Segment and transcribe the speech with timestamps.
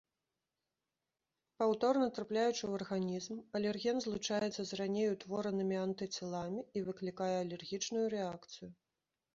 [1.63, 8.69] Паўторна трапляючы ў арганізм, алерген злучаецца з раней утворанымі антыцеламі і выклікае алергічную рэакцыю.